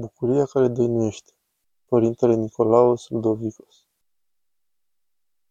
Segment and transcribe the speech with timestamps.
[0.00, 1.32] Bucuria care dăinuiește.
[1.84, 3.86] Părintele Nicolaos Ludovicos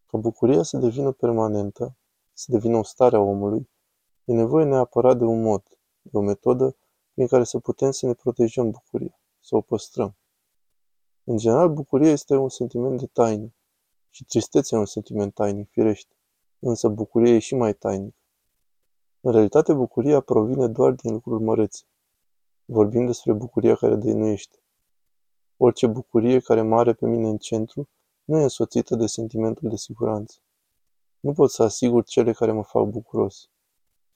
[0.06, 1.96] Ca bucuria să devină permanentă,
[2.32, 3.70] să devină o stare a omului,
[4.24, 5.62] e nevoie neapărat de un mod,
[6.02, 6.76] de o metodă
[7.12, 10.16] prin care să putem să ne protejăm bucuria, să o păstrăm.
[11.24, 13.54] În general, bucuria este un sentiment de taină
[14.10, 16.14] și tristețea e un sentiment tainic, firește,
[16.58, 18.14] însă bucuria e și mai tainic.
[19.20, 21.84] În realitate, bucuria provine doar din lucruri mărețe,
[22.72, 24.58] Vorbim despre bucuria care dăinuiește.
[25.56, 27.88] Orice bucurie care mă are pe mine în centru
[28.24, 30.38] nu e însoțită de sentimentul de siguranță.
[31.20, 33.48] Nu pot să asigur cele care mă fac bucuros.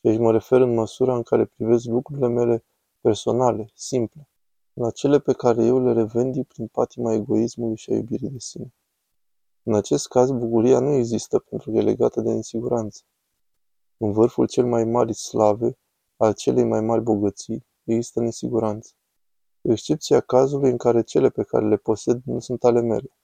[0.00, 2.64] Și aici mă refer în măsura în care privesc lucrurile mele
[3.00, 4.28] personale, simple,
[4.72, 8.74] la cele pe care eu le revendi prin patima egoismului și a iubirii de sine.
[9.62, 13.02] În acest caz, bucuria nu există pentru că e legată de nesiguranță.
[13.96, 15.78] În vârful cel mai mari slave,
[16.16, 18.92] al celei mai mari bogății, există nesiguranță,
[19.62, 23.16] cu excepția cazului în care cele pe care le posed nu sunt ale mele.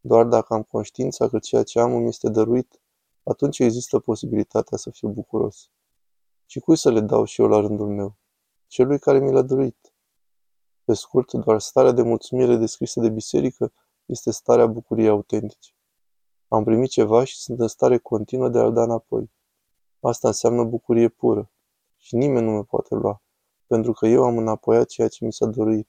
[0.00, 2.80] Doar dacă am conștiința că ceea ce am îmi este dăruit,
[3.22, 5.70] atunci există posibilitatea să fiu bucuros.
[6.46, 8.16] Și cui să le dau și eu la rândul meu?
[8.66, 9.92] Celui care mi l-a dăruit.
[10.84, 13.72] Pe scurt, doar starea de mulțumire descrisă de biserică
[14.04, 15.70] este starea bucuriei autentice.
[16.48, 19.30] Am primit ceva și sunt în stare continuă de a-l da înapoi.
[20.00, 21.50] Asta înseamnă bucurie pură.
[21.96, 23.22] Și nimeni nu mă poate lua
[23.66, 25.88] pentru că eu am înapoiat ceea ce mi s-a dăruit.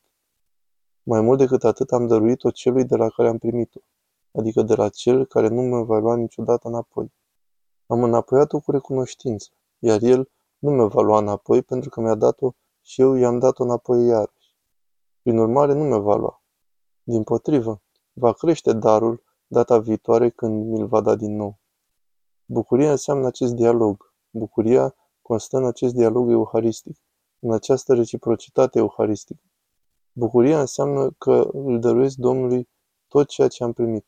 [1.03, 3.79] Mai mult decât atât am dăruit-o celui de la care am primit-o,
[4.31, 7.13] adică de la cel care nu mă va lua niciodată înapoi.
[7.87, 12.51] Am înapoiat-o cu recunoștință, iar el nu mă va lua înapoi pentru că mi-a dat-o
[12.81, 14.55] și eu i-am dat-o înapoi iarăși.
[15.21, 16.41] Prin urmare, nu mă va lua.
[17.03, 17.81] Din potrivă,
[18.13, 21.59] va crește darul data viitoare când mi-l va da din nou.
[22.45, 24.13] Bucuria înseamnă acest dialog.
[24.29, 26.97] Bucuria constă în acest dialog euharistic
[27.47, 29.41] în această reciprocitate euharistică.
[30.11, 32.69] Bucuria înseamnă că îl dăruiesc Domnului
[33.07, 34.05] tot ceea ce am primit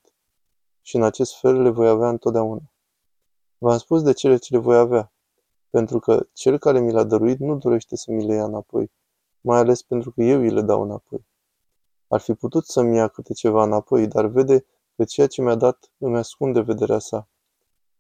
[0.82, 2.72] și în acest fel le voi avea întotdeauna.
[3.58, 5.14] V-am spus de cele ce le voi avea,
[5.70, 8.92] pentru că cel care mi l-a dăruit nu dorește să mi le ia înapoi,
[9.42, 11.26] mai ales pentru că eu îi le dau înapoi.
[12.08, 15.92] Ar fi putut să-mi ia câte ceva înapoi, dar vede că ceea ce mi-a dat
[15.98, 17.30] îmi ascunde vederea sa.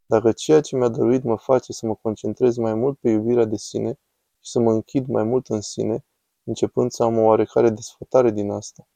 [0.06, 3.58] Dacă ceea ce mi-a dăruit mă face să mă concentrez mai mult pe iubirea de
[3.58, 4.00] sine,
[4.40, 6.06] și să mă închid mai mult în sine,
[6.44, 8.88] începând să am o oarecare desfătare din asta.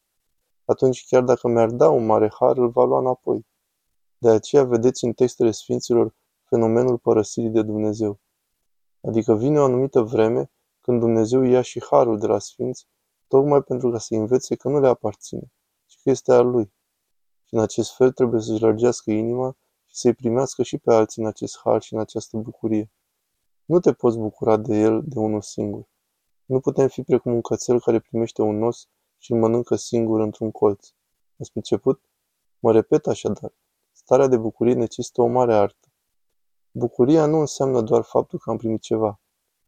[0.66, 3.46] Atunci, chiar dacă mi-ar da un mare har, îl va lua înapoi.
[4.18, 8.20] De aceea vedeți în textele Sfinților fenomenul părăsirii de Dumnezeu.
[9.02, 12.88] Adică vine o anumită vreme când Dumnezeu ia și harul de la Sfinți,
[13.28, 15.52] tocmai pentru ca să învețe că nu le aparține,
[15.86, 16.74] ci că este al Lui.
[17.44, 21.28] Și în acest fel trebuie să-și lărgească inima și să-i primească și pe alții în
[21.28, 22.92] acest har și în această bucurie.
[23.66, 25.88] Nu te poți bucura de el de unul singur.
[26.46, 28.88] Nu putem fi precum un cățel care primește un os
[29.18, 30.88] și îl mănâncă singur într-un colț.
[31.40, 32.02] Ați priceput?
[32.60, 33.54] Mă repet așadar.
[33.92, 35.88] Starea de bucurie necesită o mare artă.
[36.72, 39.20] Bucuria nu înseamnă doar faptul că am primit ceva.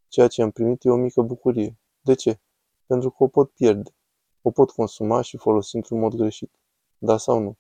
[0.08, 1.78] Ceea ce am primit e o mică bucurie.
[2.02, 2.40] De ce?
[2.86, 3.96] Pentru că o pot pierde.
[4.42, 6.52] O pot consuma și folosi într-un mod greșit.
[6.98, 7.58] Da sau nu?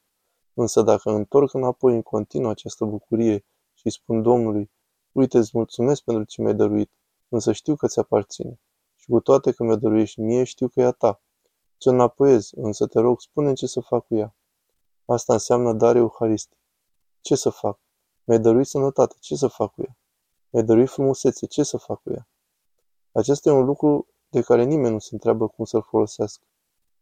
[0.53, 4.71] Însă dacă întorc înapoi în continuu această bucurie și spun Domnului,
[5.15, 6.91] Uite, îți mulțumesc pentru ce mi-ai dăruit,
[7.29, 8.59] însă știu că ți aparține.
[8.95, 11.21] Și cu toate că mi-o dăruiești mie, știu că e a ta.
[11.79, 14.35] Ți-o înapoiez, însă te rog, spune ce să fac cu ea.
[15.05, 16.57] Asta înseamnă dare euharistic.
[17.21, 17.79] Ce să fac?
[18.23, 19.97] Mi-ai dăruit sănătate, ce să fac cu ea?
[20.49, 22.27] Mi-ai dăruit frumusețe, ce să fac cu ea?
[23.11, 26.43] Acesta e un lucru de care nimeni nu se întreabă cum să-l folosească.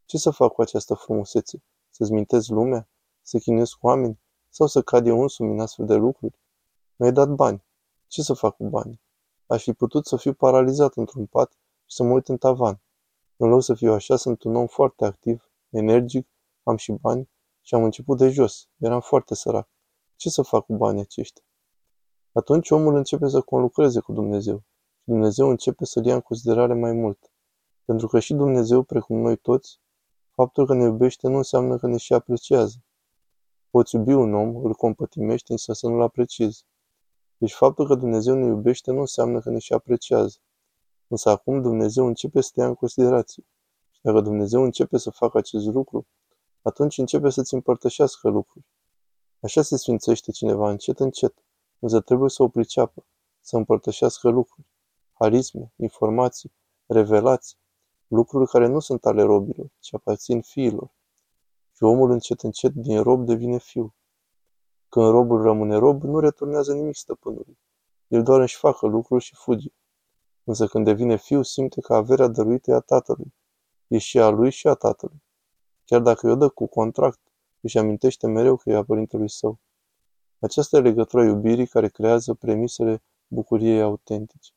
[0.05, 1.63] Ce să fac cu această frumusețe?
[1.89, 2.87] Să-ți mintez lumea?
[3.21, 4.19] Să chinuiesc oameni?
[4.49, 6.39] Sau să cad eu însumi în astfel de lucruri?
[6.95, 7.63] Mi-ai dat bani.
[8.13, 9.01] Ce să fac cu banii?
[9.45, 11.51] Aș fi putut să fiu paralizat într-un pat
[11.85, 12.81] și să mă uit în tavan.
[13.37, 16.27] În loc să fiu așa, sunt un om foarte activ, energic,
[16.63, 17.29] am și bani
[17.61, 18.67] și am început de jos.
[18.77, 19.69] Eram foarte sărac.
[20.15, 21.43] Ce să fac cu banii aceștia?
[22.31, 24.57] Atunci omul începe să conlucreze cu Dumnezeu
[24.97, 27.31] și Dumnezeu începe să-l ia în considerare mai mult.
[27.85, 29.79] Pentru că și Dumnezeu, precum noi toți,
[30.29, 32.83] faptul că ne iubește nu înseamnă că ne și apreciază.
[33.69, 36.65] Poți iubi un om, îl compătimești, însă să nu-l apreciezi.
[37.43, 40.37] Deci faptul că Dumnezeu ne iubește nu înseamnă că ne și apreciază.
[41.07, 43.43] Însă acum Dumnezeu începe să te ia în considerație.
[43.91, 46.07] Și dacă Dumnezeu începe să facă acest lucru,
[46.61, 48.65] atunci începe să-ți împărtășească lucruri.
[49.39, 51.33] Așa se sfințește cineva încet, încet,
[51.79, 53.05] însă trebuie să o priceapă,
[53.41, 54.67] să împărtășească lucruri,
[55.13, 56.53] harisme, informații,
[56.85, 57.57] revelații,
[58.07, 60.91] lucruri care nu sunt ale robilor, ci aparțin fiilor.
[61.75, 63.95] Și omul încet, încet din rob devine fiu.
[64.93, 67.57] Când robul rămâne rob, nu returnează nimic stăpânului.
[68.07, 69.69] El doar își facă lucruri și fuge.
[70.43, 73.33] Însă când devine fiu, simte că averea dăruită e a tatălui.
[73.87, 75.23] E și a lui și a tatălui.
[75.85, 77.19] Chiar dacă îi o dă cu contract,
[77.61, 79.59] își amintește mereu că e a părintelui său.
[80.39, 84.51] Aceasta e legătura iubirii care creează premisele bucuriei autentice.